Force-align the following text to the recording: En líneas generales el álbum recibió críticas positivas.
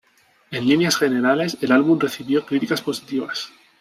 En 0.49 0.65
líneas 0.67 0.97
generales 0.97 1.59
el 1.61 1.71
álbum 1.71 1.99
recibió 1.99 2.43
críticas 2.43 2.81
positivas. 2.81 3.51